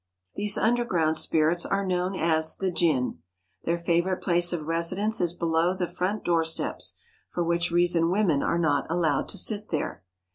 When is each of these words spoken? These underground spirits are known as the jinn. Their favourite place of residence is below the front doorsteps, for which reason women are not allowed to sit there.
These 0.33 0.57
underground 0.57 1.15
spirits 1.17 1.63
are 1.63 1.85
known 1.85 2.15
as 2.15 2.55
the 2.55 2.71
jinn. 2.71 3.19
Their 3.65 3.77
favourite 3.77 4.19
place 4.23 4.51
of 4.51 4.65
residence 4.65 5.21
is 5.21 5.31
below 5.33 5.75
the 5.75 5.85
front 5.85 6.25
doorsteps, 6.25 6.97
for 7.29 7.43
which 7.43 7.69
reason 7.69 8.09
women 8.09 8.41
are 8.41 8.57
not 8.57 8.89
allowed 8.89 9.29
to 9.29 9.37
sit 9.37 9.69
there. 9.69 10.03